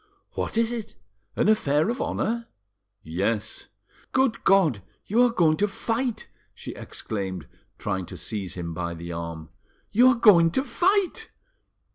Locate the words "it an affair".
0.71-1.87